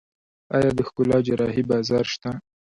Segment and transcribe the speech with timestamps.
[0.55, 2.31] آیا د ښکلا جراحي بازار شته؟